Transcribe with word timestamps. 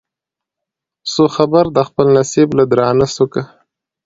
سو 1.13 1.23
خبر 1.35 1.63
د 1.75 1.77
خپل 1.87 2.07
نصیب 2.17 2.49
له 2.59 2.63
درانه 2.71 3.07
سوکه 3.15 3.43